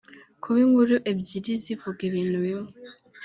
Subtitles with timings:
[0.41, 2.71] Kuba inkuru ebyiri zivuga ibintu bimwe